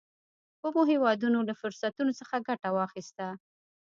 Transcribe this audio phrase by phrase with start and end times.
[0.61, 3.25] کومو هېوادونو له فرصتونو څخه ګټه واخیسته.